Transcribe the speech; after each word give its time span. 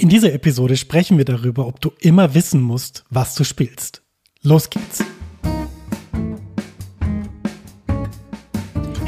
In 0.00 0.08
dieser 0.08 0.32
Episode 0.32 0.78
sprechen 0.78 1.18
wir 1.18 1.26
darüber, 1.26 1.66
ob 1.66 1.82
du 1.82 1.92
immer 2.00 2.32
wissen 2.32 2.62
musst, 2.62 3.04
was 3.10 3.34
du 3.34 3.44
spielst. 3.44 4.00
Los 4.40 4.70
geht's! 4.70 5.04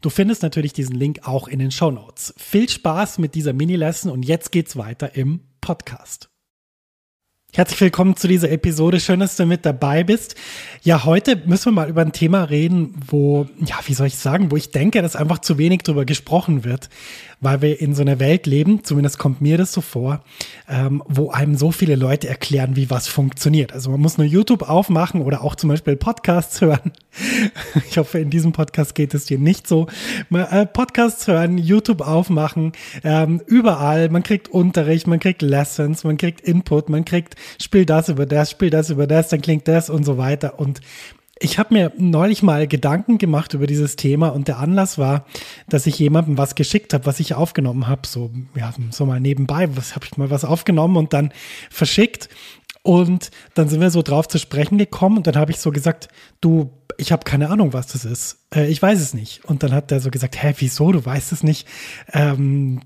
Du 0.00 0.10
findest 0.10 0.42
natürlich 0.42 0.72
diesen 0.72 0.96
Link 0.96 1.20
auch 1.22 1.46
in 1.46 1.60
den 1.60 1.70
Show 1.70 1.92
Notes. 1.92 2.34
Viel 2.36 2.68
Spaß 2.68 3.18
mit 3.18 3.36
dieser 3.36 3.52
Mini-Lesson 3.52 4.10
und 4.10 4.24
jetzt 4.24 4.50
geht's 4.50 4.76
weiter 4.76 5.14
im 5.14 5.40
Podcast. 5.60 6.28
Herzlich 7.54 7.80
willkommen 7.80 8.14
zu 8.14 8.28
dieser 8.28 8.50
Episode. 8.50 9.00
Schön, 9.00 9.20
dass 9.20 9.36
du 9.36 9.46
mit 9.46 9.64
dabei 9.64 10.04
bist. 10.04 10.34
Ja, 10.82 11.04
heute 11.04 11.36
müssen 11.46 11.66
wir 11.66 11.72
mal 11.72 11.88
über 11.88 12.02
ein 12.02 12.12
Thema 12.12 12.44
reden, 12.44 12.94
wo, 13.06 13.46
ja, 13.64 13.76
wie 13.86 13.94
soll 13.94 14.08
ich 14.08 14.16
sagen, 14.16 14.50
wo 14.50 14.56
ich 14.56 14.70
denke, 14.70 15.00
dass 15.00 15.16
einfach 15.16 15.38
zu 15.38 15.56
wenig 15.56 15.82
drüber 15.82 16.04
gesprochen 16.04 16.64
wird 16.64 16.90
weil 17.40 17.62
wir 17.62 17.80
in 17.80 17.94
so 17.94 18.02
einer 18.02 18.18
Welt 18.18 18.46
leben, 18.46 18.84
zumindest 18.84 19.18
kommt 19.18 19.40
mir 19.40 19.58
das 19.58 19.72
so 19.72 19.80
vor, 19.80 20.22
ähm, 20.68 21.02
wo 21.06 21.30
einem 21.30 21.56
so 21.56 21.70
viele 21.70 21.94
Leute 21.94 22.28
erklären, 22.28 22.76
wie 22.76 22.90
was 22.90 23.08
funktioniert. 23.08 23.72
Also 23.72 23.90
man 23.90 24.00
muss 24.00 24.18
nur 24.18 24.26
YouTube 24.26 24.68
aufmachen 24.68 25.22
oder 25.22 25.42
auch 25.42 25.54
zum 25.54 25.68
Beispiel 25.68 25.96
Podcasts 25.96 26.60
hören. 26.60 26.92
Ich 27.90 27.98
hoffe, 27.98 28.18
in 28.18 28.30
diesem 28.30 28.52
Podcast 28.52 28.94
geht 28.94 29.12
es 29.12 29.26
dir 29.26 29.38
nicht 29.38 29.66
so. 29.66 29.88
Äh, 30.30 30.66
Podcasts 30.66 31.26
hören, 31.26 31.58
YouTube 31.58 32.00
aufmachen, 32.00 32.72
ähm, 33.02 33.42
überall. 33.46 34.08
Man 34.08 34.22
kriegt 34.22 34.48
Unterricht, 34.48 35.06
man 35.06 35.18
kriegt 35.18 35.42
Lessons, 35.42 36.04
man 36.04 36.16
kriegt 36.16 36.40
Input, 36.40 36.88
man 36.88 37.04
kriegt, 37.04 37.34
spiel 37.60 37.86
das 37.86 38.08
über 38.08 38.26
das, 38.26 38.50
spiel 38.50 38.70
das 38.70 38.90
über 38.90 39.06
das, 39.06 39.28
dann 39.28 39.40
klingt 39.40 39.66
das 39.66 39.90
und 39.90 40.04
so 40.04 40.16
weiter. 40.18 40.58
Und 40.60 40.80
ich 41.40 41.58
habe 41.58 41.74
mir 41.74 41.92
neulich 41.96 42.42
mal 42.42 42.66
Gedanken 42.66 43.18
gemacht 43.18 43.54
über 43.54 43.66
dieses 43.66 43.96
Thema 43.96 44.28
und 44.28 44.48
der 44.48 44.58
Anlass 44.58 44.98
war, 44.98 45.24
dass 45.68 45.86
ich 45.86 45.98
jemandem 45.98 46.38
was 46.38 46.54
geschickt 46.54 46.94
habe, 46.94 47.06
was 47.06 47.20
ich 47.20 47.34
aufgenommen 47.34 47.86
habe, 47.86 48.06
so 48.06 48.30
ja, 48.54 48.72
so 48.90 49.06
mal 49.06 49.20
nebenbei, 49.20 49.68
was 49.76 49.94
habe 49.94 50.06
ich 50.06 50.16
mal 50.16 50.30
was 50.30 50.44
aufgenommen 50.44 50.96
und 50.96 51.12
dann 51.12 51.32
verschickt. 51.70 52.28
Und 52.82 53.30
dann 53.54 53.68
sind 53.68 53.80
wir 53.80 53.90
so 53.90 54.02
drauf 54.02 54.28
zu 54.28 54.38
sprechen 54.38 54.78
gekommen 54.78 55.18
und 55.18 55.26
dann 55.26 55.36
habe 55.36 55.50
ich 55.50 55.58
so 55.58 55.70
gesagt, 55.70 56.08
du 56.40 56.70
ich 57.00 57.12
habe 57.12 57.22
keine 57.22 57.48
Ahnung, 57.48 57.72
was 57.72 57.86
das 57.86 58.04
ist. 58.04 58.38
Äh, 58.52 58.68
ich 58.68 58.82
weiß 58.82 59.00
es 59.00 59.14
nicht. 59.14 59.44
Und 59.44 59.62
dann 59.62 59.72
hat 59.72 59.92
er 59.92 60.00
so 60.00 60.10
gesagt, 60.10 60.42
hä, 60.42 60.52
wieso, 60.58 60.90
du 60.90 61.06
weißt 61.06 61.30
es 61.30 61.44
nicht? 61.44 61.66
Ähm, 62.12 62.80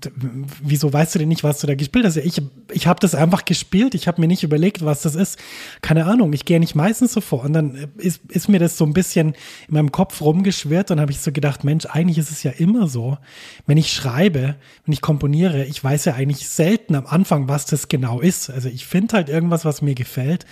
wieso 0.61 0.93
weißt 0.93 1.15
du 1.15 1.19
denn 1.19 1.29
nicht, 1.29 1.43
was 1.43 1.59
du 1.59 1.65
da 1.65 1.73
gespielt 1.73 2.05
hast? 2.05 2.17
Ich, 2.17 2.39
ich 2.71 2.85
habe 2.85 2.99
das 2.99 3.15
einfach 3.15 3.43
gespielt, 3.43 3.95
ich 3.95 4.07
habe 4.07 4.21
mir 4.21 4.27
nicht 4.27 4.43
überlegt, 4.43 4.85
was 4.85 5.01
das 5.01 5.15
ist. 5.15 5.39
Keine 5.81 6.05
Ahnung, 6.05 6.31
ich 6.31 6.45
gehe 6.45 6.59
nicht 6.59 6.75
meistens 6.75 7.13
so 7.13 7.21
vor. 7.21 7.43
Und 7.43 7.53
dann 7.53 7.89
ist, 7.97 8.21
ist 8.29 8.49
mir 8.49 8.59
das 8.59 8.77
so 8.77 8.85
ein 8.85 8.93
bisschen 8.93 9.29
in 9.67 9.73
meinem 9.73 9.91
Kopf 9.91 10.21
rumgeschwirrt 10.21 10.91
und 10.91 10.99
habe 10.99 11.11
ich 11.11 11.19
so 11.19 11.31
gedacht, 11.31 11.63
Mensch, 11.63 11.87
eigentlich 11.87 12.19
ist 12.19 12.29
es 12.29 12.43
ja 12.43 12.51
immer 12.51 12.87
so. 12.87 13.17
Wenn 13.65 13.77
ich 13.77 13.91
schreibe, 13.91 14.55
wenn 14.85 14.93
ich 14.93 15.01
komponiere, 15.01 15.65
ich 15.65 15.83
weiß 15.83 16.05
ja 16.05 16.13
eigentlich 16.13 16.47
selten 16.47 16.93
am 16.93 17.07
Anfang, 17.07 17.47
was 17.47 17.65
das 17.65 17.87
genau 17.87 18.21
ist. 18.21 18.51
Also 18.51 18.69
ich 18.69 18.85
finde 18.85 19.15
halt 19.15 19.27
irgendwas, 19.27 19.65
was 19.65 19.81
mir 19.81 19.95
gefällt 19.95 20.45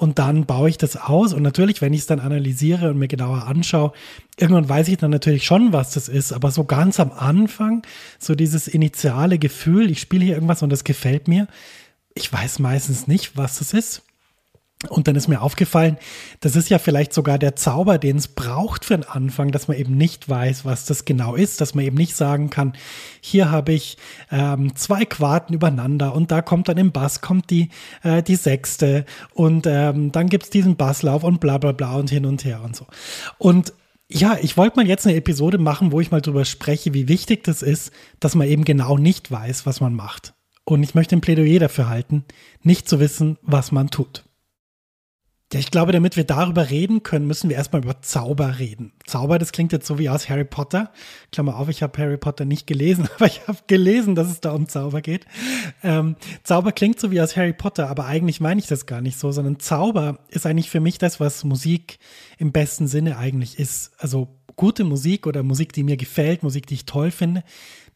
und 0.00 0.18
dann 0.18 0.46
baue 0.46 0.70
ich 0.70 0.78
das 0.78 0.96
aus. 0.96 1.34
Und 1.34 1.42
natürlich, 1.42 1.82
wenn 1.82 1.92
ich 1.92 2.00
es 2.00 2.06
dann 2.06 2.20
analysiere 2.20 2.88
und 2.88 2.98
mir 2.98 3.06
genauer 3.06 3.46
anschaue, 3.46 3.92
irgendwann 4.38 4.66
weiß 4.66 4.88
ich 4.88 4.96
dann 4.96 5.10
natürlich 5.10 5.44
schon, 5.44 5.74
was 5.74 5.92
das 5.92 6.08
ist. 6.08 6.32
Aber 6.32 6.50
so 6.50 6.64
ganz 6.64 6.98
am 6.98 7.12
Anfang, 7.12 7.82
so 8.18 8.34
dieses 8.34 8.66
initiale 8.66 9.38
Gefühl, 9.38 9.90
ich 9.90 10.00
spiele 10.00 10.24
hier 10.24 10.36
irgendwas 10.36 10.62
und 10.62 10.70
das 10.70 10.84
gefällt 10.84 11.28
mir, 11.28 11.48
ich 12.14 12.32
weiß 12.32 12.60
meistens 12.60 13.08
nicht, 13.08 13.36
was 13.36 13.58
das 13.58 13.74
ist. 13.74 14.00
Und 14.88 15.08
dann 15.08 15.16
ist 15.16 15.28
mir 15.28 15.42
aufgefallen, 15.42 15.98
das 16.40 16.56
ist 16.56 16.70
ja 16.70 16.78
vielleicht 16.78 17.12
sogar 17.12 17.38
der 17.38 17.54
Zauber, 17.54 17.98
den 17.98 18.16
es 18.16 18.28
braucht 18.28 18.86
für 18.86 18.96
den 18.96 19.06
Anfang, 19.06 19.50
dass 19.50 19.68
man 19.68 19.76
eben 19.76 19.94
nicht 19.94 20.26
weiß, 20.26 20.64
was 20.64 20.86
das 20.86 21.04
genau 21.04 21.34
ist, 21.34 21.60
dass 21.60 21.74
man 21.74 21.84
eben 21.84 21.98
nicht 21.98 22.16
sagen 22.16 22.48
kann, 22.48 22.72
hier 23.20 23.50
habe 23.50 23.72
ich 23.72 23.98
ähm, 24.30 24.74
zwei 24.76 25.04
Quarten 25.04 25.52
übereinander 25.52 26.14
und 26.14 26.30
da 26.30 26.40
kommt 26.40 26.68
dann 26.68 26.78
im 26.78 26.92
Bass 26.92 27.20
kommt 27.20 27.50
die, 27.50 27.68
äh, 28.02 28.22
die 28.22 28.36
sechste 28.36 29.04
und 29.34 29.66
ähm, 29.66 30.12
dann 30.12 30.30
gibt's 30.30 30.48
diesen 30.48 30.76
Basslauf 30.76 31.24
und 31.24 31.40
bla 31.40 31.58
bla 31.58 31.72
bla 31.72 31.96
und 31.96 32.08
hin 32.08 32.24
und 32.24 32.46
her 32.46 32.62
und 32.64 32.74
so. 32.74 32.86
Und 33.36 33.74
ja, 34.08 34.38
ich 34.40 34.56
wollte 34.56 34.76
mal 34.76 34.88
jetzt 34.88 35.06
eine 35.06 35.16
Episode 35.16 35.58
machen, 35.58 35.92
wo 35.92 36.00
ich 36.00 36.10
mal 36.10 36.22
drüber 36.22 36.46
spreche, 36.46 36.94
wie 36.94 37.06
wichtig 37.06 37.44
das 37.44 37.60
ist, 37.60 37.92
dass 38.18 38.34
man 38.34 38.48
eben 38.48 38.64
genau 38.64 38.96
nicht 38.96 39.30
weiß, 39.30 39.66
was 39.66 39.82
man 39.82 39.94
macht. 39.94 40.32
Und 40.64 40.82
ich 40.82 40.94
möchte 40.94 41.16
ein 41.16 41.20
Plädoyer 41.20 41.60
dafür 41.60 41.88
halten, 41.88 42.24
nicht 42.62 42.88
zu 42.88 42.98
wissen, 42.98 43.36
was 43.42 43.72
man 43.72 43.90
tut. 43.90 44.24
Ja, 45.52 45.58
ich 45.58 45.72
glaube, 45.72 45.90
damit 45.90 46.16
wir 46.16 46.22
darüber 46.22 46.70
reden 46.70 47.02
können, 47.02 47.26
müssen 47.26 47.50
wir 47.50 47.56
erstmal 47.56 47.82
über 47.82 48.00
Zauber 48.02 48.60
reden. 48.60 48.92
Zauber, 49.04 49.40
das 49.40 49.50
klingt 49.50 49.72
jetzt 49.72 49.84
so 49.84 49.98
wie 49.98 50.08
aus 50.08 50.28
Harry 50.28 50.44
Potter. 50.44 50.92
Klammer 51.32 51.56
auf, 51.56 51.68
ich 51.68 51.82
habe 51.82 52.00
Harry 52.00 52.18
Potter 52.18 52.44
nicht 52.44 52.68
gelesen, 52.68 53.08
aber 53.16 53.26
ich 53.26 53.48
habe 53.48 53.58
gelesen, 53.66 54.14
dass 54.14 54.30
es 54.30 54.40
da 54.40 54.52
um 54.52 54.68
Zauber 54.68 55.00
geht. 55.00 55.26
Ähm, 55.82 56.14
Zauber 56.44 56.70
klingt 56.70 57.00
so 57.00 57.10
wie 57.10 57.20
aus 57.20 57.36
Harry 57.36 57.52
Potter, 57.52 57.90
aber 57.90 58.06
eigentlich 58.06 58.40
meine 58.40 58.60
ich 58.60 58.68
das 58.68 58.86
gar 58.86 59.00
nicht 59.00 59.18
so, 59.18 59.32
sondern 59.32 59.58
Zauber 59.58 60.20
ist 60.28 60.46
eigentlich 60.46 60.70
für 60.70 60.80
mich 60.80 60.98
das, 60.98 61.18
was 61.18 61.42
Musik 61.42 61.98
im 62.38 62.52
besten 62.52 62.86
Sinne 62.86 63.18
eigentlich 63.18 63.58
ist. 63.58 63.90
Also 63.98 64.28
gute 64.54 64.84
Musik 64.84 65.26
oder 65.26 65.42
Musik, 65.42 65.72
die 65.72 65.82
mir 65.82 65.96
gefällt, 65.96 66.44
Musik, 66.44 66.66
die 66.68 66.74
ich 66.74 66.84
toll 66.84 67.10
finde, 67.10 67.42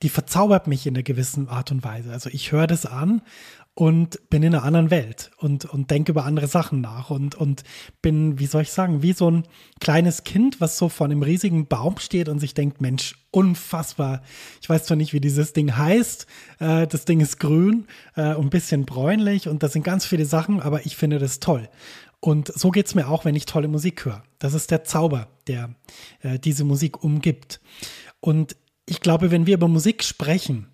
die 0.04 0.10
verzaubert 0.10 0.66
mich 0.66 0.86
in 0.86 0.94
einer 0.94 1.02
gewissen 1.02 1.48
Art 1.48 1.70
und 1.70 1.82
Weise. 1.82 2.12
Also 2.12 2.28
ich 2.30 2.52
höre 2.52 2.66
das 2.66 2.84
an 2.84 3.22
und 3.72 4.20
bin 4.28 4.42
in 4.42 4.54
einer 4.54 4.62
anderen 4.62 4.90
Welt 4.90 5.30
und, 5.38 5.64
und 5.64 5.90
denke 5.90 6.12
über 6.12 6.26
andere 6.26 6.46
Sachen 6.46 6.82
nach 6.82 7.08
und, 7.08 7.34
und 7.34 7.64
bin, 8.02 8.38
wie 8.38 8.44
soll 8.44 8.62
ich 8.62 8.70
sagen, 8.70 9.00
wie 9.00 9.14
so 9.14 9.30
ein 9.30 9.44
kleines 9.80 10.22
Kind, 10.22 10.60
was 10.60 10.76
so 10.76 10.90
vor 10.90 11.06
einem 11.06 11.22
riesigen 11.22 11.68
Baum 11.68 11.96
steht 11.98 12.28
und 12.28 12.38
sich 12.38 12.52
denkt, 12.52 12.82
Mensch, 12.82 13.16
unfassbar. 13.30 14.20
Ich 14.60 14.68
weiß 14.68 14.84
zwar 14.84 14.98
nicht, 14.98 15.14
wie 15.14 15.20
dieses 15.20 15.54
Ding 15.54 15.74
heißt. 15.74 16.26
Äh, 16.58 16.86
das 16.86 17.06
Ding 17.06 17.20
ist 17.20 17.40
grün 17.40 17.86
äh, 18.14 18.34
und 18.34 18.48
ein 18.48 18.50
bisschen 18.50 18.84
bräunlich 18.84 19.48
und 19.48 19.62
da 19.62 19.70
sind 19.70 19.84
ganz 19.84 20.04
viele 20.04 20.26
Sachen, 20.26 20.60
aber 20.60 20.84
ich 20.84 20.96
finde 20.96 21.18
das 21.18 21.40
toll. 21.40 21.70
Und 22.20 22.48
so 22.48 22.70
geht's 22.70 22.94
mir 22.94 23.08
auch, 23.08 23.24
wenn 23.24 23.36
ich 23.36 23.46
tolle 23.46 23.68
Musik 23.68 24.04
höre. 24.04 24.22
Das 24.38 24.52
ist 24.52 24.70
der 24.70 24.84
Zauber, 24.84 25.28
der 25.46 25.74
äh, 26.20 26.38
diese 26.38 26.64
Musik 26.64 27.02
umgibt. 27.02 27.62
Und 28.20 28.56
ich 28.86 29.00
glaube, 29.00 29.30
wenn 29.30 29.46
wir 29.46 29.54
über 29.54 29.68
Musik 29.68 30.02
sprechen, 30.02 30.68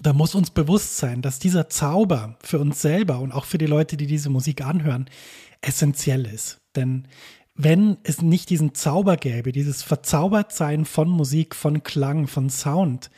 da 0.00 0.12
muss 0.12 0.34
uns 0.34 0.50
bewusst 0.50 0.96
sein, 0.98 1.22
dass 1.22 1.38
dieser 1.38 1.68
Zauber 1.68 2.36
für 2.42 2.58
uns 2.58 2.80
selber 2.80 3.20
und 3.20 3.32
auch 3.32 3.44
für 3.44 3.58
die 3.58 3.66
Leute, 3.66 3.96
die 3.96 4.06
diese 4.06 4.30
Musik 4.30 4.62
anhören, 4.62 5.08
essentiell 5.60 6.26
ist. 6.26 6.60
Denn 6.76 7.08
wenn 7.54 7.96
es 8.04 8.22
nicht 8.22 8.50
diesen 8.50 8.74
Zauber 8.74 9.16
gäbe, 9.16 9.50
dieses 9.50 9.82
Verzaubertsein 9.82 10.84
von 10.84 11.08
Musik, 11.08 11.54
von 11.54 11.82
Klang, 11.82 12.28
von 12.28 12.50
Sound, 12.50 13.10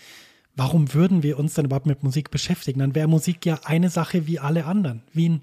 warum 0.57 0.95
würden 0.95 1.23
wir 1.23 1.39
uns 1.39 1.55
dann 1.55 1.67
überhaupt 1.67 1.87
mit 1.87 2.03
Musik 2.03 2.31
beschäftigen? 2.31 2.81
Dann 2.81 2.95
wäre 2.95 3.09
Musik 3.09 3.45
ja 3.45 3.61
eine 3.65 3.91
Sache 3.91 4.27
wie 4.27 4.39
alle 4.39 4.65
anderen, 4.65 5.03
wie 5.13 5.29
ein, 5.29 5.43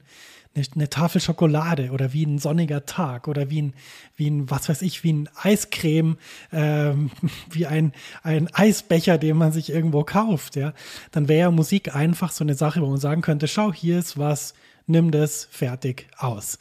eine, 0.57 0.65
eine 0.75 0.89
Tafel 0.89 1.21
Schokolade 1.21 1.92
oder 1.92 2.13
wie 2.13 2.25
ein 2.25 2.39
sonniger 2.39 2.86
Tag 2.86 3.27
oder 3.27 3.50
wie 3.50 3.62
ein, 3.62 3.74
wie 4.15 4.30
ein 4.30 4.50
was 4.50 4.69
weiß 4.69 4.81
ich, 4.81 5.04
wie 5.04 5.13
ein 5.13 5.30
Eiscreme, 5.42 6.18
ähm, 6.51 7.12
wie 7.50 7.65
ein, 7.65 7.94
ein 8.24 8.54
Eisbecher, 8.54 9.18
den 9.18 9.38
man 9.38 9.51
sich 9.51 9.69
irgendwo 9.69 10.04
kauft, 10.04 10.56
ja, 10.56 10.74
dann 11.12 11.27
wäre 11.27 11.39
ja 11.39 11.51
Musik 11.51 11.95
einfach 11.95 12.31
so 12.31 12.44
eine 12.44 12.56
Sache, 12.56 12.81
wo 12.81 12.88
man 12.88 13.00
sagen 13.00 13.21
könnte, 13.21 13.48
schau, 13.48 13.71
hier 13.71 14.00
ist 14.00 14.18
was, 14.18 14.54
nimm 14.88 15.12
das, 15.12 15.48
fertig, 15.51 16.07
aus. 16.18 16.57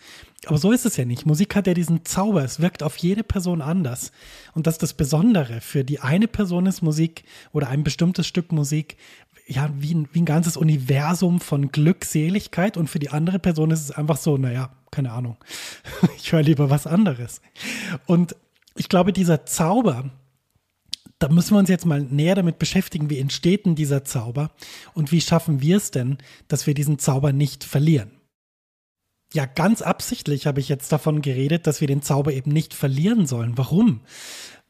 Aber 0.47 0.59
so 0.59 0.71
ist 0.71 0.87
es 0.87 0.97
ja 0.97 1.05
nicht. 1.05 1.27
Musik 1.27 1.57
hat 1.57 1.67
ja 1.67 1.75
diesen 1.75 2.05
Zauber. 2.05 2.45
Es 2.45 2.61
wirkt 2.61 2.83
auf 2.83 2.97
jede 2.99 3.25
Person 3.25 3.61
anders. 3.61 4.13
Und 4.55 4.67
das 4.67 4.75
ist 4.75 4.83
das 4.83 4.95
Besondere. 4.95 5.61
Für 5.61 5.83
die 5.83 5.99
eine 6.01 6.29
Person 6.29 6.67
ist 6.67 6.83
Musik 6.83 7.25
oder 7.53 7.69
ein 7.69 7.83
bestimmtes 7.83 8.29
Stück 8.29 8.53
Musik 8.53 8.97
ja, 9.47 9.71
wie 9.77 9.95
ein, 9.95 10.09
wie 10.13 10.21
ein 10.21 10.27
ganzes 10.27 10.57
Universum 10.57 11.41
von 11.41 11.71
Glückseligkeit 11.71 12.77
und 12.77 12.89
für 12.89 12.99
die 12.99 13.11
andere 13.11 13.39
Person 13.39 13.71
ist 13.71 13.81
es 13.81 13.91
einfach 13.93 14.17
so, 14.17 14.37
naja, 14.37 14.71
keine 14.91 15.13
Ahnung, 15.13 15.37
ich 16.17 16.33
höre 16.33 16.43
lieber 16.43 16.69
was 16.69 16.87
anderes. 16.87 17.41
Und 18.07 18.35
ich 18.75 18.89
glaube, 18.89 19.13
dieser 19.13 19.47
Zauber, 19.47 20.11
da 21.19 21.29
müssen 21.29 21.55
wir 21.55 21.59
uns 21.59 21.71
jetzt 21.71 21.87
mal 21.87 22.03
näher 22.03 22.35
damit 22.35 22.59
beschäftigen, 22.59 23.09
wie 23.09 23.19
entsteht 23.19 23.67
denn 23.67 23.77
dieser 23.77 24.05
Zauber 24.05 24.51
und 24.95 25.13
wie 25.13 25.21
schaffen 25.21 25.61
wir 25.61 25.77
es 25.77 25.91
denn, 25.91 26.19
dass 26.49 26.67
wir 26.67 26.75
diesen 26.75 26.99
Zauber 26.99 27.33
nicht 27.33 27.65
verlieren. 27.65 28.11
Ja, 29.33 29.47
ganz 29.47 29.83
absichtlich 29.83 30.47
habe 30.47 30.61
ich 30.61 30.69
jetzt 30.69 30.91
davon 30.93 31.23
geredet, 31.23 31.67
dass 31.67 31.81
wir 31.81 31.89
den 31.89 32.03
Zauber 32.03 32.33
eben 32.33 32.53
nicht 32.53 32.75
verlieren 32.75 33.27
sollen. 33.27 33.59
Warum? 33.59 34.01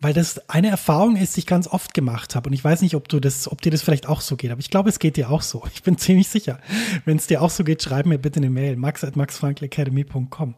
Weil 0.01 0.13
das 0.13 0.49
eine 0.51 0.69
Erfahrung 0.69 1.17
ist, 1.17 1.37
die 1.37 1.41
ich 1.41 1.47
ganz 1.47 1.67
oft 1.67 1.95
gemacht 1.95 2.35
habe. 2.35 2.49
Und 2.49 2.53
ich 2.53 2.63
weiß 2.63 2.83
nicht, 2.83 2.95
ob 2.95 3.09
du 3.09 3.19
das, 3.19 3.51
ob 3.51 3.63
dir 3.63 3.71
das 3.71 3.83
vielleicht 3.83 4.09
auch 4.09 4.21
so 4.21 4.37
geht, 4.37 4.51
aber 4.51 4.61
ich 4.61 4.71
glaube, 4.71 4.89
es 4.89 4.99
geht 4.99 5.17
dir 5.17 5.31
auch 5.31 5.43
so. 5.43 5.65
Ich 5.75 5.83
bin 5.83 5.97
ziemlich 5.99 6.29
sicher. 6.29 6.61
Wenn 7.05 7.17
es 7.17 7.27
dir 7.27 7.43
auch 7.43 7.51
so 7.51 7.65
geht, 7.65 7.83
schreib 7.83 8.07
mir 8.07 8.19
bitte 8.19 8.41
eine 8.41 8.51
Mail, 8.51 8.77
max 8.77 9.05
at 9.05 9.17
maxfrankelacademy.com. 9.17 10.55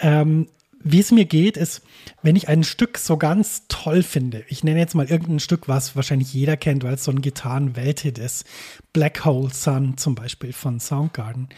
Ähm, 0.00 0.48
wie 0.84 0.98
es 0.98 1.12
mir 1.12 1.26
geht, 1.26 1.56
ist, 1.56 1.82
wenn 2.22 2.34
ich 2.34 2.48
ein 2.48 2.64
Stück 2.64 2.98
so 2.98 3.16
ganz 3.16 3.66
toll 3.68 4.02
finde, 4.02 4.44
ich 4.48 4.64
nenne 4.64 4.80
jetzt 4.80 4.96
mal 4.96 5.06
irgendein 5.06 5.38
Stück, 5.38 5.68
was 5.68 5.94
wahrscheinlich 5.94 6.34
jeder 6.34 6.56
kennt, 6.56 6.82
weil 6.82 6.94
es 6.94 7.04
so 7.04 7.12
ein 7.12 7.20
Gitarren-Welthit 7.20 8.18
ist, 8.18 8.44
Black 8.92 9.24
Hole 9.24 9.54
Sun 9.54 9.96
zum 9.96 10.16
Beispiel 10.16 10.52
von 10.52 10.80
Soundgarden. 10.80 11.50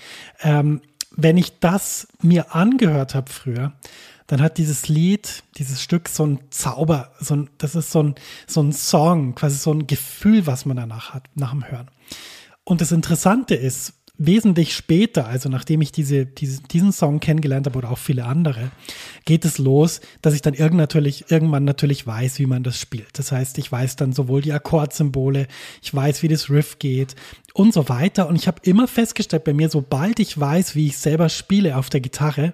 Ähm, 0.43 0.83
wenn 1.17 1.39
ich 1.39 1.59
das 1.61 2.09
mir 2.21 2.55
angehört 2.55 3.15
habe 3.15 3.33
früher, 3.33 3.73
dann 4.27 4.41
hat 4.41 4.59
dieses 4.59 4.89
Lied, 4.89 5.43
dieses 5.59 5.83
Stück 5.83 6.09
so 6.09 6.27
ein 6.27 6.39
Zauber, 6.51 7.13
so 7.21 7.37
ein, 7.37 7.51
das 7.59 7.75
ist 7.75 7.91
so 7.91 8.03
ein, 8.03 8.15
so 8.47 8.63
ein 8.63 8.73
Song, 8.73 9.35
quasi 9.35 9.57
so 9.57 9.73
ein 9.73 9.87
Gefühl, 9.87 10.47
was 10.47 10.65
man 10.65 10.77
danach 10.77 11.13
hat, 11.15 11.25
nach 11.35 11.51
dem 11.51 11.69
Hören. 11.69 11.91
Und 12.65 12.81
das 12.81 12.93
Interessante 12.93 13.55
ist, 13.55 13.95
wesentlich 14.17 14.75
später, 14.75 15.27
also 15.27 15.49
nachdem 15.49 15.81
ich 15.81 15.91
diese, 15.91 16.25
diese, 16.25 16.63
diesen 16.63 16.93
Song 16.93 17.19
kennengelernt 17.19 17.67
habe 17.67 17.79
oder 17.79 17.91
auch 17.91 17.99
viele 17.99 18.25
andere, 18.25 18.71
geht 19.25 19.45
es 19.45 19.59
los, 19.59 20.01
dass 20.23 20.35
ich 20.35 20.43
dann 20.43 20.55
irgend 20.55 20.77
natürlich, 20.77 21.31
irgendwann 21.31 21.65
natürlich 21.65 22.07
weiß, 22.07 22.39
wie 22.39 22.47
man 22.47 22.63
das 22.63 22.79
spielt. 22.79 23.19
Das 23.19 23.33
heißt, 23.33 23.59
ich 23.59 23.71
weiß 23.71 23.97
dann 23.97 24.13
sowohl 24.13 24.41
die 24.41 24.53
Akkordsymbole, 24.53 25.49
ich 25.83 25.93
weiß, 25.93 26.23
wie 26.23 26.29
das 26.29 26.49
Riff 26.49 26.79
geht 26.79 27.17
und 27.55 27.75
so 27.75 27.89
weiter. 27.89 28.29
Und 28.29 28.37
ich 28.37 28.47
habe 28.47 28.61
immer 28.63 28.87
festgestellt 28.87 29.45
bei 29.45 29.53
mir, 29.53 29.69
sobald 29.69 30.21
ich 30.21 30.39
weiß, 30.39 30.77
wie 30.77 30.87
ich 30.87 30.99
selber 30.99 31.29
spiele 31.29 31.77
auf 31.77 31.91
der 31.91 32.01
Gitarre, 32.01 32.53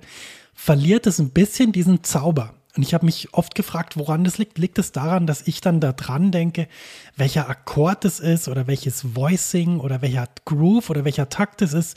verliert 0.63 1.07
es 1.07 1.19
ein 1.19 1.31
bisschen 1.31 1.73
diesen 1.73 2.05
Zauber. 2.05 2.53
Und 2.77 2.83
ich 2.83 2.93
habe 2.93 3.07
mich 3.07 3.33
oft 3.33 3.55
gefragt, 3.55 3.97
woran 3.97 4.25
das 4.25 4.37
liegt. 4.37 4.59
Liegt 4.59 4.79
es 4.79 4.93
daran, 4.93 5.27
dass 5.27 5.49
ich 5.49 5.63
dann 5.63 5.81
da 5.81 5.93
dran 5.93 6.33
denke, 6.33 6.69
welcher 7.17 7.49
Akkord 7.49 8.05
es 8.05 8.21
ist 8.21 8.47
oder 8.47 8.67
welches 8.67 9.17
Voicing 9.17 9.81
oder 9.81 10.03
welcher 10.03 10.29
Groove 10.45 10.91
oder 10.91 11.07
welcher 11.07 11.31
Takt 11.31 11.63
es 11.63 11.73
ist? 11.73 11.97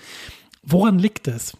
Woran 0.63 0.97
liegt 0.97 1.27
es? 1.27 1.57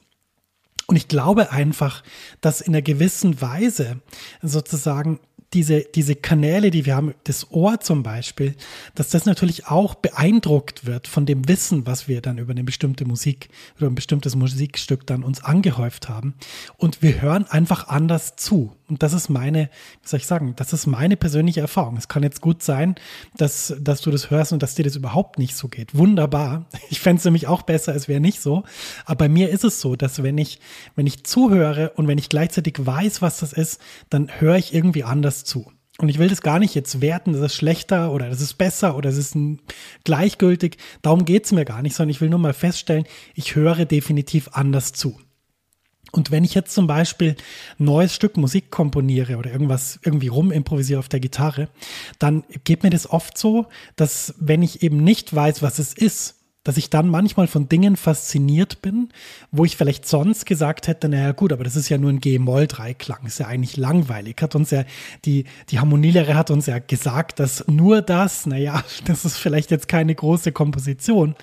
Und 0.94 0.98
ich 0.98 1.08
glaube 1.08 1.52
einfach, 1.52 2.04
dass 2.40 2.62
in 2.62 2.72
einer 2.72 2.84
gewissen 2.84 3.42
Weise 3.42 4.00
sozusagen 4.44 5.20
diese, 5.56 5.82
diese 5.82 6.16
Kanäle, 6.16 6.70
die 6.70 6.86
wir 6.86 6.96
haben, 6.96 7.16
das 7.24 7.52
Ohr 7.52 7.80
zum 7.80 8.04
Beispiel, 8.04 8.54
dass 8.94 9.10
das 9.10 9.26
natürlich 9.26 9.68
auch 9.68 9.96
beeindruckt 9.96 10.86
wird 10.86 11.08
von 11.08 11.26
dem 11.26 11.48
Wissen, 11.48 11.88
was 11.88 12.08
wir 12.08 12.22
dann 12.22 12.38
über 12.38 12.52
eine 12.52 12.64
bestimmte 12.64 13.06
Musik 13.06 13.50
oder 13.78 13.88
ein 13.88 13.96
bestimmtes 13.96 14.36
Musikstück 14.36 15.08
dann 15.08 15.24
uns 15.24 15.44
angehäuft 15.44 16.10
haben. 16.10 16.36
Und 16.78 17.02
wir 17.02 17.24
hören 17.24 17.46
einfach 17.46 17.88
anders 17.88 18.36
zu. 18.36 18.76
Und 18.90 19.02
das 19.02 19.14
ist 19.14 19.30
meine, 19.30 19.70
wie 20.02 20.08
soll 20.08 20.20
ich 20.20 20.28
sagen, 20.28 20.54
das 20.56 20.74
ist 20.74 20.88
meine 20.88 21.18
persönliche 21.18 21.62
Erfahrung. 21.62 21.98
Es 21.98 22.08
kann 22.08 22.22
jetzt 22.22 22.42
gut 22.42 22.62
sein, 22.62 22.96
dass, 23.38 23.74
dass 23.80 24.02
du 24.02 24.12
das 24.12 24.30
hörst 24.30 24.54
und 24.54 24.62
dass 24.62 24.76
dir 24.76 24.84
das 24.84 24.96
überhaupt 24.96 25.40
nicht 25.40 25.56
so 25.56 25.68
geht. 25.68 25.96
Wunderbar. 25.96 26.66
Ich 26.90 27.00
fände 27.00 27.20
es 27.20 27.26
nämlich 27.26 27.48
auch 27.48 27.64
besser, 27.64 27.96
es 27.96 28.08
wäre 28.08 28.20
nicht 28.20 28.42
so. 28.42 28.64
Aber 29.06 29.16
bei 29.26 29.30
mir 29.30 29.50
ist 29.50 29.64
es 29.64 29.82
so, 29.82 29.96
dass 29.96 30.22
wenn 30.22 30.38
ich, 30.38 30.60
wenn 30.96 31.08
ich 31.08 31.24
zuhöre 31.24 31.92
und 31.96 32.08
wenn 32.08 32.18
ich 32.18 32.30
gleichzeitig 32.30 32.76
weiß, 32.80 33.22
was 33.22 33.40
das 33.40 33.54
ist, 33.54 33.82
dann 34.10 34.30
höre 34.40 34.58
ich 34.58 34.74
irgendwie 34.74 35.04
anders 35.04 35.44
zu. 35.44 35.72
Und 36.00 36.10
ich 36.10 36.18
will 36.18 36.28
das 36.28 36.42
gar 36.42 36.58
nicht 36.58 36.74
jetzt 36.74 37.02
werten, 37.02 37.34
das 37.34 37.42
ist 37.42 37.56
schlechter 37.56 38.12
oder 38.12 38.30
das 38.30 38.42
ist 38.42 38.56
besser 38.56 38.96
oder 38.98 39.10
das 39.10 39.18
ist 39.18 39.38
gleichgültig. 40.04 40.78
Darum 41.04 41.24
geht 41.24 41.46
es 41.46 41.52
mir 41.52 41.66
gar 41.66 41.84
nicht, 41.84 41.96
sondern 41.96 42.10
ich 42.10 42.22
will 42.22 42.30
nur 42.30 42.40
mal 42.40 42.54
feststellen, 42.54 43.06
ich 43.36 43.56
höre 43.56 43.86
definitiv 43.86 44.50
anders 44.54 44.94
zu. 44.94 45.20
Und 46.12 46.30
wenn 46.30 46.44
ich 46.44 46.54
jetzt 46.54 46.74
zum 46.74 46.86
Beispiel 46.86 47.36
ein 47.80 47.86
neues 47.86 48.14
Stück 48.14 48.38
Musik 48.38 48.70
komponiere 48.70 49.38
oder 49.38 49.52
irgendwas 49.52 50.00
irgendwie 50.04 50.28
rumimprovisiere 50.28 51.00
auf 51.00 51.10
der 51.10 51.20
Gitarre, 51.20 51.70
dann 52.20 52.44
geht 52.64 52.84
mir 52.84 52.92
das 52.92 53.10
oft 53.10 53.38
so, 53.38 53.66
dass 53.96 54.36
wenn 54.38 54.62
ich 54.62 54.84
eben 54.84 55.04
nicht 55.04 55.34
weiß, 55.34 55.64
was 55.64 55.80
es 55.80 55.94
ist, 55.94 56.43
dass 56.64 56.78
ich 56.78 56.90
dann 56.90 57.10
manchmal 57.10 57.48
von 57.48 57.68
Dingen 57.68 57.96
fasziniert 57.98 58.82
bin, 58.82 59.10
wo 59.52 59.66
ich 59.66 59.76
vielleicht 59.76 60.08
sonst 60.08 60.46
gesagt 60.46 60.88
hätte, 60.88 61.10
naja 61.10 61.32
gut, 61.34 61.52
aber 61.52 61.64
das 61.64 61.76
ist 61.76 61.90
ja 61.90 61.98
nur 61.98 62.10
ein 62.10 62.20
G-Moll-Dreiklang, 62.20 63.26
ist 63.26 63.40
ja 63.40 63.48
eigentlich 63.48 63.78
langweilig. 63.78 64.38
Hat 64.42 64.56
uns 64.56 64.72
ja, 64.72 64.84
die, 65.26 65.46
die 65.70 65.80
Harmonielehre 65.80 66.36
hat 66.36 66.52
uns 66.52 66.66
ja 66.66 66.80
gesagt, 66.80 67.40
dass 67.40 67.68
nur 67.68 68.02
das, 68.02 68.46
naja, 68.46 68.84
das 69.06 69.26
ist 69.26 69.38
vielleicht 69.38 69.72
jetzt 69.72 69.88
keine 69.88 70.16
große 70.16 70.52
Komposition. 70.52 71.36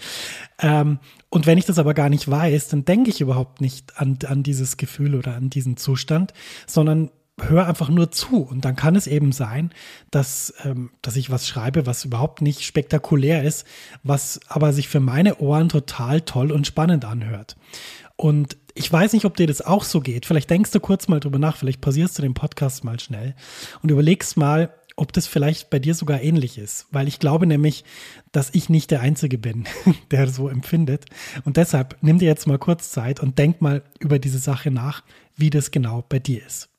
Ähm, 0.59 0.99
und 1.29 1.47
wenn 1.47 1.59
ich 1.59 1.67
das 1.67 1.79
aber 1.79 1.95
gar 1.95 2.09
nicht 2.09 2.29
weiß, 2.29 2.69
dann 2.69 2.85
denke 2.85 3.11
ich 3.11 3.21
überhaupt 3.21 3.61
nicht 3.61 3.99
an, 3.99 4.19
an 4.27 4.43
dieses 4.43 4.77
Gefühl 4.77 5.15
oder 5.15 5.37
an 5.37 5.49
diesen 5.49 5.77
Zustand, 5.77 6.33
sondern 6.67 7.11
hör 7.49 7.67
einfach 7.67 7.89
nur 7.89 8.11
zu. 8.11 8.43
Und 8.43 8.65
dann 8.65 8.77
kann 8.77 8.97
es 8.97 9.07
eben 9.07 9.33
sein, 9.33 9.71
dass, 10.11 10.55
ähm, 10.65 10.91
dass 11.03 11.17
ich 11.17 11.31
was 11.31 11.49
schreibe, 11.49 11.87
was 11.87 12.05
überhaupt 12.05 12.43
nicht 12.43 12.63
spektakulär 12.63 13.43
ist, 13.43 13.67
was 14.03 14.41
aber 14.49 14.73
sich 14.73 14.89
für 14.89 15.01
meine 15.01 15.39
Ohren 15.39 15.69
total 15.69 16.21
toll 16.21 16.53
und 16.53 16.67
spannend 16.67 17.05
anhört. 17.05 17.57
Und 18.17 18.57
ich 18.75 18.93
weiß 18.93 19.13
nicht, 19.15 19.25
ob 19.25 19.37
dir 19.37 19.47
das 19.47 19.63
auch 19.63 19.85
so 19.85 20.01
geht. 20.01 20.27
Vielleicht 20.27 20.51
denkst 20.51 20.71
du 20.71 20.81
kurz 20.81 21.09
mal 21.09 21.21
drüber 21.21 21.39
nach, 21.39 21.57
vielleicht 21.57 21.81
pausierst 21.81 22.19
du 22.19 22.23
den 22.23 22.35
Podcast 22.35 22.85
mal 22.85 23.01
schnell 23.01 23.35
und 23.83 23.91
überlegst 23.91 24.37
mal, 24.37 24.75
ob 24.97 25.13
das 25.13 25.27
vielleicht 25.27 25.71
bei 25.71 25.79
dir 25.79 25.95
sogar 25.95 26.21
ähnlich 26.21 26.59
ist. 26.59 26.87
Weil 26.91 27.09
ich 27.09 27.19
glaube 27.19 27.47
nämlich, 27.47 27.85
dass 28.33 28.51
ich 28.53 28.69
nicht 28.69 28.91
der 28.91 29.01
Einzige 29.01 29.39
bin, 29.39 29.65
der 30.11 30.29
so 30.29 30.49
empfindet. 30.49 31.07
Und 31.45 31.57
deshalb 31.57 31.97
nimm 32.03 32.19
dir 32.19 32.29
jetzt 32.29 32.47
mal 32.47 32.59
kurz 32.59 32.91
Zeit 32.91 33.21
und 33.21 33.39
denk 33.39 33.61
mal 33.61 33.83
über 33.99 34.19
diese 34.19 34.39
Sache 34.39 34.71
nach, 34.71 35.03
wie 35.37 35.51
das 35.51 35.71
genau 35.71 36.05
bei 36.09 36.19
dir 36.19 36.45
ist. 36.47 36.70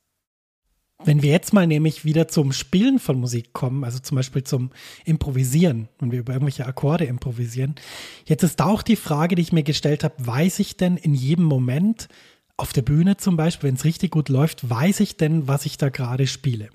Wenn 1.03 1.21
wir 1.21 1.31
jetzt 1.31 1.51
mal 1.51 1.65
nämlich 1.65 2.05
wieder 2.05 2.27
zum 2.27 2.51
Spielen 2.51 2.99
von 2.99 3.19
Musik 3.19 3.53
kommen, 3.53 3.83
also 3.83 3.99
zum 3.99 4.15
Beispiel 4.15 4.43
zum 4.43 4.69
Improvisieren, 5.03 5.87
wenn 5.99 6.11
wir 6.11 6.19
über 6.19 6.33
irgendwelche 6.33 6.65
Akkorde 6.65 7.05
improvisieren, 7.05 7.75
jetzt 8.25 8.43
ist 8.43 8.59
da 8.59 8.65
auch 8.65 8.83
die 8.83 8.95
Frage, 8.95 9.35
die 9.35 9.41
ich 9.41 9.51
mir 9.51 9.63
gestellt 9.63 10.03
habe, 10.03 10.15
weiß 10.19 10.59
ich 10.59 10.77
denn 10.77 10.97
in 10.97 11.13
jedem 11.13 11.45
Moment 11.45 12.07
auf 12.57 12.73
der 12.73 12.83
Bühne 12.83 13.17
zum 13.17 13.37
Beispiel, 13.37 13.69
wenn 13.69 13.75
es 13.75 13.85
richtig 13.85 14.11
gut 14.11 14.29
läuft, 14.29 14.69
weiß 14.69 14.99
ich 14.99 15.17
denn, 15.17 15.47
was 15.47 15.65
ich 15.65 15.77
da 15.77 15.89
gerade 15.89 16.27
spiele? 16.27 16.69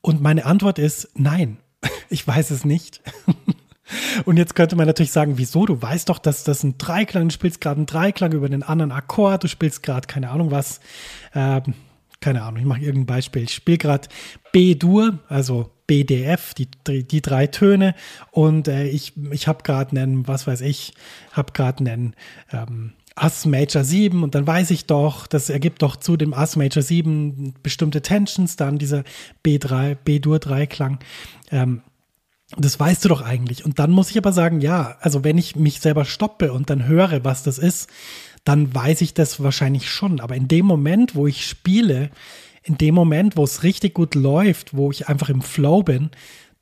Und 0.00 0.22
meine 0.22 0.46
Antwort 0.46 0.78
ist 0.78 1.10
nein, 1.14 1.58
ich 2.08 2.26
weiß 2.26 2.50
es 2.50 2.64
nicht. 2.64 3.02
Und 4.24 4.38
jetzt 4.38 4.54
könnte 4.54 4.76
man 4.76 4.86
natürlich 4.86 5.12
sagen, 5.12 5.36
wieso? 5.36 5.66
Du 5.66 5.80
weißt 5.80 6.08
doch, 6.08 6.18
dass 6.18 6.42
das 6.42 6.62
ein 6.62 6.78
Dreiklang, 6.78 7.28
du 7.28 7.34
spielst 7.34 7.60
gerade 7.60 7.76
einen 7.76 7.86
Dreiklang 7.86 8.32
über 8.32 8.48
den 8.48 8.62
anderen 8.62 8.92
Akkord, 8.92 9.44
du 9.44 9.48
spielst 9.48 9.82
gerade 9.82 10.06
keine 10.06 10.30
Ahnung 10.30 10.50
was. 10.50 10.80
Ähm, 11.34 11.74
keine 12.24 12.42
Ahnung, 12.42 12.60
ich 12.60 12.66
mache 12.66 12.80
irgendein 12.80 13.16
Beispiel. 13.16 13.42
Ich 13.42 13.52
spiele 13.52 13.76
gerade 13.76 14.08
B-Dur, 14.50 15.18
also 15.28 15.70
BDF, 15.86 16.54
die, 16.54 16.68
die 16.86 17.20
drei 17.20 17.46
Töne 17.48 17.94
und 18.30 18.66
äh, 18.66 18.86
ich, 18.86 19.12
ich 19.30 19.46
habe 19.46 19.62
gerade 19.62 19.90
einen, 19.90 20.26
was 20.26 20.46
weiß 20.46 20.62
ich, 20.62 20.94
habe 21.32 21.52
gerade 21.52 21.80
einen 21.80 22.14
ähm, 22.50 22.94
Ass 23.14 23.44
Major 23.44 23.84
7 23.84 24.22
und 24.22 24.34
dann 24.34 24.46
weiß 24.46 24.70
ich 24.70 24.86
doch, 24.86 25.26
das 25.26 25.50
ergibt 25.50 25.82
doch 25.82 25.96
zu 25.96 26.16
dem 26.16 26.32
Ass 26.32 26.56
Major 26.56 26.82
7 26.82 27.52
bestimmte 27.62 28.00
Tensions, 28.00 28.56
dann 28.56 28.78
dieser 28.78 29.04
B3, 29.44 29.94
B-Dur 29.94 30.38
Dreiklang. 30.38 31.00
Ähm, 31.50 31.82
das 32.56 32.80
weißt 32.80 33.04
du 33.04 33.10
doch 33.10 33.20
eigentlich. 33.20 33.66
Und 33.66 33.78
dann 33.78 33.90
muss 33.90 34.10
ich 34.10 34.16
aber 34.16 34.32
sagen, 34.32 34.62
ja, 34.62 34.96
also 35.00 35.24
wenn 35.24 35.36
ich 35.36 35.56
mich 35.56 35.80
selber 35.80 36.06
stoppe 36.06 36.54
und 36.54 36.70
dann 36.70 36.86
höre, 36.86 37.22
was 37.22 37.42
das 37.42 37.58
ist, 37.58 37.90
dann 38.44 38.74
weiß 38.74 39.00
ich 39.00 39.14
das 39.14 39.42
wahrscheinlich 39.42 39.90
schon. 39.90 40.20
Aber 40.20 40.36
in 40.36 40.48
dem 40.48 40.66
Moment, 40.66 41.14
wo 41.14 41.26
ich 41.26 41.46
spiele, 41.46 42.10
in 42.62 42.78
dem 42.78 42.94
Moment, 42.94 43.36
wo 43.36 43.44
es 43.44 43.62
richtig 43.62 43.94
gut 43.94 44.14
läuft, 44.14 44.76
wo 44.76 44.90
ich 44.90 45.08
einfach 45.08 45.28
im 45.28 45.42
Flow 45.42 45.82
bin, 45.82 46.10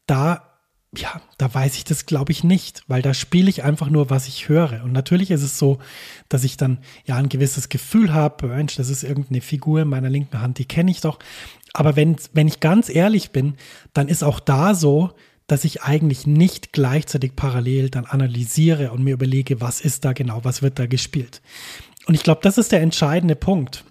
da 0.06 0.48
ja, 0.94 1.22
da 1.38 1.52
weiß 1.52 1.76
ich 1.76 1.84
das, 1.84 2.04
glaube 2.04 2.32
ich, 2.32 2.44
nicht, 2.44 2.82
weil 2.86 3.00
da 3.00 3.14
spiele 3.14 3.48
ich 3.48 3.62
einfach 3.64 3.88
nur, 3.88 4.10
was 4.10 4.28
ich 4.28 4.50
höre. 4.50 4.84
Und 4.84 4.92
natürlich 4.92 5.30
ist 5.30 5.42
es 5.42 5.58
so, 5.58 5.78
dass 6.28 6.44
ich 6.44 6.58
dann 6.58 6.78
ja 7.06 7.16
ein 7.16 7.30
gewisses 7.30 7.70
Gefühl 7.70 8.12
habe, 8.12 8.48
Mensch, 8.48 8.76
das 8.76 8.90
ist 8.90 9.02
irgendeine 9.02 9.40
Figur 9.40 9.80
in 9.80 9.88
meiner 9.88 10.10
linken 10.10 10.40
Hand, 10.40 10.58
die 10.58 10.66
kenne 10.66 10.90
ich 10.90 11.00
doch. 11.00 11.18
Aber 11.72 11.96
wenn, 11.96 12.16
wenn 12.34 12.46
ich 12.46 12.60
ganz 12.60 12.90
ehrlich 12.90 13.30
bin, 13.30 13.54
dann 13.94 14.08
ist 14.08 14.22
auch 14.22 14.38
da 14.38 14.74
so, 14.74 15.12
dass 15.52 15.64
ich 15.64 15.82
eigentlich 15.82 16.26
nicht 16.26 16.72
gleichzeitig 16.72 17.36
parallel 17.36 17.90
dann 17.90 18.06
analysiere 18.06 18.90
und 18.90 19.04
mir 19.04 19.12
überlege, 19.12 19.60
was 19.60 19.82
ist 19.82 20.02
da 20.02 20.14
genau, 20.14 20.40
was 20.44 20.62
wird 20.62 20.78
da 20.78 20.86
gespielt. 20.86 21.42
Und 22.06 22.14
ich 22.14 22.22
glaube, 22.22 22.40
das 22.42 22.56
ist 22.56 22.72
der 22.72 22.80
entscheidende 22.80 23.36
Punkt. 23.36 23.84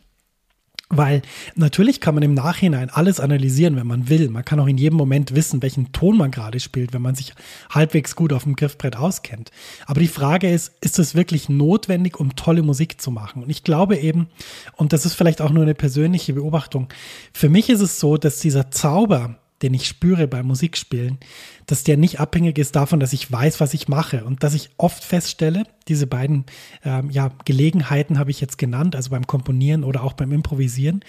Weil 0.89 1.22
natürlich 1.53 2.01
kann 2.01 2.15
man 2.15 2.24
im 2.24 2.34
Nachhinein 2.34 2.89
alles 2.89 3.20
analysieren, 3.20 3.75
wenn 3.75 3.86
man 3.86 4.10
will. 4.10 4.30
Man 4.30 4.44
kann 4.44 4.60
auch 4.60 4.65
in 4.65 4.80
jedem 4.80 4.98
Moment 4.98 5.36
wissen, 5.36 5.62
welchen 5.62 5.91
Ton 5.91 6.18
man 6.18 6.32
gerade 6.32 6.60
spielt, 6.60 6.94
wenn 6.94 7.03
man 7.03 7.13
sich 7.13 7.36
halbwegs 7.70 8.15
gut 8.15 8.34
auf 8.34 8.44
dem 8.44 8.56
Griffbrett 8.56 8.96
auskennt. 8.96 9.51
Aber 9.86 10.00
die 10.00 10.08
Frage 10.08 10.50
ist, 10.50 10.74
ist 10.82 10.98
es 10.98 11.13
wirklich 11.13 11.48
notwendig, 11.48 12.20
um 12.20 12.36
tolle 12.36 12.63
Musik 12.63 13.00
zu 13.00 13.12
machen? 13.12 13.44
Und 13.44 13.51
ich 13.51 13.63
glaube 13.63 13.98
eben, 13.98 14.30
und 14.77 14.94
das 14.94 15.06
ist 15.06 15.13
vielleicht 15.13 15.41
auch 15.41 15.51
nur 15.51 15.62
eine 15.62 15.75
persönliche 15.75 16.34
Beobachtung, 16.34 16.89
für 17.32 17.50
mich 17.50 17.70
ist 17.70 17.82
es 17.82 18.00
so, 18.00 18.18
dass 18.18 18.39
dieser 18.39 18.72
Zauber, 18.72 19.38
den 19.62 19.74
ich 19.74 19.88
spüre 19.88 20.27
beim 20.27 20.48
Musikspielen, 20.48 21.20
dass 21.65 21.84
der 21.84 21.98
nicht 21.98 22.20
abhängig 22.20 22.58
ist 22.58 22.75
davon, 22.75 23.00
dass 23.00 23.13
ich 23.13 23.32
weiß, 23.32 23.60
was 23.60 23.74
ich 23.74 23.88
mache 23.88 24.25
und 24.25 24.44
dass 24.44 24.53
ich 24.53 24.70
oft 24.77 25.03
feststelle, 25.03 25.63
diese 25.88 26.08
beiden 26.08 26.46
ähm, 26.84 27.10
ja, 27.10 27.32
Gelegenheiten 27.46 28.20
habe 28.20 28.32
ich 28.32 28.41
jetzt 28.41 28.58
genannt, 28.58 28.96
also 28.96 29.10
beim 29.12 29.27
Komponieren 29.27 29.84
oder 29.84 30.03
auch 30.03 30.13
beim 30.13 30.32
Improvisieren, 30.32 31.01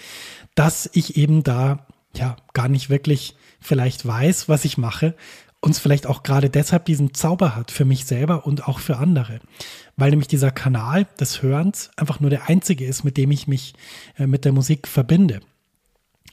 dass 0.55 0.89
ich 0.93 1.17
eben 1.17 1.43
da 1.43 1.87
ja 2.15 2.35
gar 2.53 2.67
nicht 2.67 2.89
wirklich 2.89 3.35
vielleicht 3.59 4.05
weiß, 4.05 4.49
was 4.49 4.65
ich 4.65 4.77
mache 4.77 5.15
und 5.63 5.71
es 5.71 5.79
vielleicht 5.79 6.07
auch 6.07 6.23
gerade 6.23 6.49
deshalb 6.49 6.85
diesen 6.85 7.13
Zauber 7.13 7.55
hat 7.55 7.71
für 7.71 7.85
mich 7.85 8.03
selber 8.05 8.45
und 8.45 8.67
auch 8.67 8.79
für 8.79 8.97
andere. 8.97 9.39
Weil 9.95 10.09
nämlich 10.09 10.27
dieser 10.27 10.51
Kanal 10.51 11.07
des 11.19 11.41
Hörens 11.41 11.89
einfach 11.95 12.19
nur 12.19 12.29
der 12.29 12.49
einzige 12.49 12.85
ist, 12.85 13.05
mit 13.05 13.15
dem 13.15 13.31
ich 13.31 13.47
mich 13.47 13.73
äh, 14.17 14.27
mit 14.27 14.43
der 14.43 14.51
Musik 14.51 14.89
verbinde. 14.89 15.39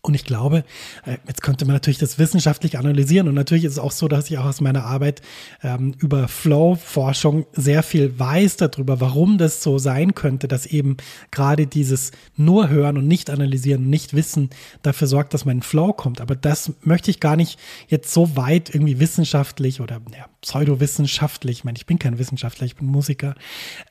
Und 0.03 0.15
ich 0.15 0.25
glaube, 0.25 0.65
äh, 1.05 1.19
jetzt 1.29 1.43
könnte 1.43 1.67
man 1.67 1.75
natürlich 1.75 1.99
das 1.99 2.19
wissenschaftlich 2.19 2.79
analysieren. 2.79 3.29
Und 3.29 3.35
natürlich 3.35 3.65
ist 3.65 3.73
es 3.73 3.79
auch 3.79 3.93
so, 3.93 4.09
dass 4.09 4.31
ich 4.31 4.39
auch 4.39 4.47
aus 4.47 4.63
meiner 4.63 4.85
Arbeit 4.85 5.21
ähm, 5.63 5.95
über 5.99 6.27
Flow-Forschung 6.27 7.47
sehr 7.53 7.83
viel 7.83 8.19
weiß 8.19 8.57
darüber, 8.57 9.01
warum 9.01 9.37
das 9.37 9.63
so 9.63 9.77
sein 9.79 10.15
könnte, 10.15 10.49
dass 10.49 10.65
eben 10.65 10.97
gerade 11.31 11.67
dieses 11.67 12.13
nur 12.37 12.71
hören 12.71 12.97
und 12.97 13.09
nicht 13.09 13.29
analysieren 13.29 13.85
und 13.85 13.91
nicht 13.91 14.15
wissen 14.15 14.49
dafür 14.83 15.07
sorgt, 15.07 15.35
dass 15.35 15.45
man 15.45 15.59
in 15.59 15.63
Flow 15.63 15.93
kommt. 15.93 16.23
Aber 16.23 16.35
das 16.35 16.73
möchte 16.81 17.11
ich 17.11 17.21
gar 17.21 17.37
nicht 17.37 17.59
jetzt 17.89 18.13
so 18.13 18.37
weit 18.37 18.75
irgendwie 18.75 19.01
wissenschaftlich 19.01 19.83
oder 19.83 20.01
ja, 20.17 20.27
pseudowissenschaftlich, 20.41 21.59
ich 21.59 21.65
meine, 21.65 21.77
ich 21.77 21.85
bin 21.85 21.99
kein 21.99 22.19
Wissenschaftler, 22.19 22.65
ich 22.65 22.77
bin 22.77 22.87
Musiker, 22.87 23.35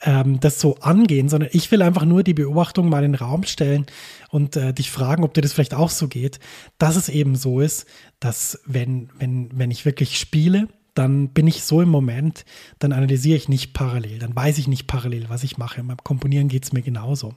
ähm, 0.01 0.39
das 0.39 0.59
so 0.59 0.77
angehen, 0.77 1.29
sondern 1.29 1.49
ich 1.53 1.69
will 1.71 1.83
einfach 1.83 2.05
nur 2.05 2.23
die 2.23 2.33
Beobachtung 2.33 2.89
mal 2.89 3.03
in 3.03 3.11
den 3.11 3.21
Raum 3.21 3.43
stellen 3.43 3.85
und 4.29 4.55
äh, 4.55 4.73
dich 4.73 4.91
fragen, 4.91 5.23
ob 5.23 5.33
dir 5.33 5.41
das 5.41 5.53
vielleicht 5.53 5.73
auch 5.73 5.89
so 5.89 6.07
geht, 6.07 6.39
dass 6.77 6.95
es 6.95 7.09
eben 7.09 7.35
so 7.35 7.59
ist, 7.59 7.85
dass 8.19 8.59
wenn, 8.65 9.09
wenn, 9.17 9.49
wenn 9.53 9.71
ich 9.71 9.85
wirklich 9.85 10.19
spiele, 10.19 10.67
dann 10.93 11.29
bin 11.29 11.47
ich 11.47 11.63
so 11.63 11.81
im 11.81 11.89
Moment, 11.89 12.45
dann 12.79 12.91
analysiere 12.91 13.37
ich 13.37 13.49
nicht 13.49 13.73
parallel, 13.73 14.19
dann 14.19 14.35
weiß 14.35 14.57
ich 14.57 14.67
nicht 14.67 14.87
parallel, 14.87 15.29
was 15.29 15.43
ich 15.43 15.57
mache. 15.57 15.83
Beim 15.83 15.97
Komponieren 16.03 16.47
geht 16.47 16.65
es 16.65 16.73
mir 16.73 16.81
genauso. 16.81 17.35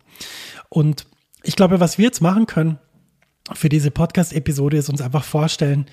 Und 0.68 1.06
ich 1.42 1.56
glaube, 1.56 1.80
was 1.80 1.98
wir 1.98 2.06
jetzt 2.06 2.20
machen 2.20 2.46
können 2.46 2.78
für 3.52 3.68
diese 3.68 3.90
Podcast-Episode, 3.90 4.76
ist 4.76 4.88
uns 4.88 5.00
einfach 5.00 5.24
vorstellen, 5.24 5.86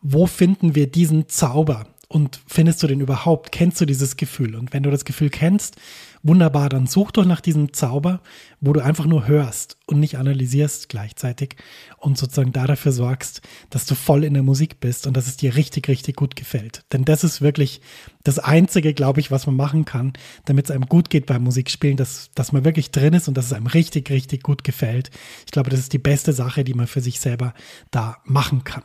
wo 0.00 0.26
finden 0.26 0.74
wir 0.74 0.90
diesen 0.90 1.28
Zauber? 1.28 1.86
Und 2.08 2.40
findest 2.46 2.82
du 2.82 2.88
den 2.88 3.00
überhaupt? 3.00 3.52
Kennst 3.52 3.80
du 3.80 3.84
dieses 3.84 4.16
Gefühl? 4.16 4.56
Und 4.56 4.72
wenn 4.72 4.82
du 4.82 4.90
das 4.90 5.04
Gefühl 5.04 5.30
kennst, 5.30 5.76
wunderbar, 6.22 6.68
dann 6.68 6.86
such 6.86 7.12
doch 7.12 7.24
nach 7.24 7.40
diesem 7.40 7.72
Zauber, 7.72 8.20
wo 8.60 8.72
du 8.72 8.80
einfach 8.80 9.06
nur 9.06 9.26
hörst 9.26 9.78
und 9.86 10.00
nicht 10.00 10.18
analysierst 10.18 10.88
gleichzeitig 10.88 11.56
und 11.98 12.18
sozusagen 12.18 12.52
da 12.52 12.66
dafür 12.66 12.92
sorgst, 12.92 13.42
dass 13.70 13.86
du 13.86 13.94
voll 13.94 14.24
in 14.24 14.34
der 14.34 14.42
Musik 14.42 14.80
bist 14.80 15.06
und 15.06 15.16
dass 15.16 15.26
es 15.26 15.36
dir 15.36 15.56
richtig, 15.56 15.88
richtig 15.88 16.16
gut 16.16 16.36
gefällt. 16.36 16.84
Denn 16.92 17.04
das 17.04 17.24
ist 17.24 17.40
wirklich 17.40 17.80
das 18.22 18.38
Einzige, 18.38 18.92
glaube 18.92 19.20
ich, 19.20 19.30
was 19.30 19.46
man 19.46 19.56
machen 19.56 19.86
kann, 19.86 20.12
damit 20.44 20.66
es 20.66 20.70
einem 20.70 20.86
gut 20.86 21.08
geht 21.08 21.24
beim 21.26 21.42
Musikspielen, 21.42 21.96
dass, 21.96 22.30
dass 22.34 22.52
man 22.52 22.64
wirklich 22.64 22.90
drin 22.90 23.14
ist 23.14 23.28
und 23.28 23.36
dass 23.36 23.46
es 23.46 23.52
einem 23.54 23.66
richtig, 23.66 24.10
richtig 24.10 24.42
gut 24.42 24.62
gefällt. 24.62 25.10
Ich 25.46 25.52
glaube, 25.52 25.70
das 25.70 25.80
ist 25.80 25.92
die 25.94 25.98
beste 25.98 26.34
Sache, 26.34 26.62
die 26.62 26.74
man 26.74 26.86
für 26.86 27.00
sich 27.00 27.18
selber 27.18 27.54
da 27.90 28.18
machen 28.24 28.62
kann. 28.64 28.82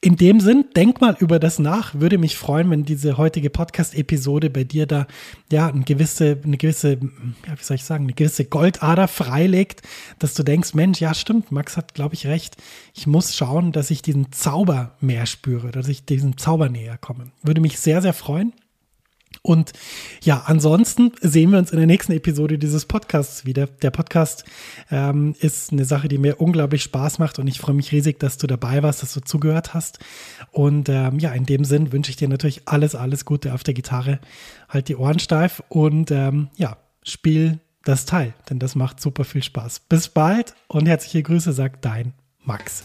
In 0.00 0.16
dem 0.16 0.40
Sinn, 0.40 0.66
denk 0.76 1.00
mal 1.00 1.16
über 1.20 1.38
das 1.38 1.58
nach. 1.58 1.94
Würde 1.94 2.18
mich 2.18 2.36
freuen, 2.36 2.68
wenn 2.70 2.84
diese 2.84 3.16
heutige 3.16 3.48
Podcast-Episode 3.48 4.50
bei 4.50 4.64
dir 4.64 4.86
da 4.86 5.06
ja 5.50 5.68
eine 5.68 5.84
gewisse, 5.84 6.38
eine 6.44 6.58
gewisse, 6.64 6.92
ja, 7.46 7.58
wie 7.58 7.62
soll 7.62 7.74
ich 7.74 7.84
sagen, 7.84 8.04
eine 8.04 8.14
gewisse 8.14 8.46
Goldader 8.46 9.06
freilegt, 9.06 9.82
dass 10.18 10.32
du 10.32 10.42
denkst, 10.42 10.72
Mensch, 10.72 10.98
ja, 10.98 11.12
stimmt, 11.12 11.52
Max 11.52 11.76
hat, 11.76 11.92
glaube 11.92 12.14
ich, 12.14 12.26
recht. 12.26 12.56
Ich 12.94 13.06
muss 13.06 13.36
schauen, 13.36 13.70
dass 13.72 13.90
ich 13.90 14.00
diesen 14.00 14.32
Zauber 14.32 14.96
mehr 15.00 15.26
spüre, 15.26 15.72
dass 15.72 15.88
ich 15.88 16.06
diesem 16.06 16.38
Zauber 16.38 16.70
näher 16.70 16.96
komme. 16.96 17.32
Würde 17.42 17.60
mich 17.60 17.78
sehr, 17.78 18.00
sehr 18.00 18.14
freuen. 18.14 18.54
Und 19.46 19.74
ja, 20.22 20.44
ansonsten 20.46 21.12
sehen 21.20 21.50
wir 21.50 21.58
uns 21.58 21.70
in 21.70 21.76
der 21.76 21.86
nächsten 21.86 22.12
Episode 22.12 22.58
dieses 22.58 22.86
Podcasts 22.86 23.44
wieder. 23.44 23.66
Der 23.66 23.90
Podcast 23.90 24.44
ähm, 24.90 25.34
ist 25.38 25.70
eine 25.70 25.84
Sache, 25.84 26.08
die 26.08 26.16
mir 26.16 26.40
unglaublich 26.40 26.82
Spaß 26.82 27.18
macht 27.18 27.38
und 27.38 27.46
ich 27.46 27.60
freue 27.60 27.74
mich 27.74 27.92
riesig, 27.92 28.18
dass 28.18 28.38
du 28.38 28.46
dabei 28.46 28.82
warst, 28.82 29.02
dass 29.02 29.12
du 29.12 29.20
zugehört 29.20 29.74
hast. 29.74 29.98
Und 30.50 30.88
ähm, 30.88 31.18
ja, 31.18 31.30
in 31.32 31.44
dem 31.44 31.66
Sinn 31.66 31.92
wünsche 31.92 32.10
ich 32.10 32.16
dir 32.16 32.28
natürlich 32.28 32.62
alles, 32.64 32.94
alles 32.94 33.26
Gute 33.26 33.52
auf 33.52 33.62
der 33.62 33.74
Gitarre. 33.74 34.18
Halt 34.70 34.88
die 34.88 34.96
Ohren 34.96 35.18
steif 35.18 35.62
und 35.68 36.10
ähm, 36.10 36.48
ja, 36.56 36.78
spiel 37.02 37.60
das 37.84 38.06
Teil, 38.06 38.32
denn 38.48 38.58
das 38.58 38.74
macht 38.74 38.98
super 38.98 39.24
viel 39.24 39.42
Spaß. 39.42 39.80
Bis 39.90 40.08
bald 40.08 40.54
und 40.68 40.86
herzliche 40.86 41.22
Grüße, 41.22 41.52
sagt 41.52 41.84
dein 41.84 42.14
Max. 42.42 42.84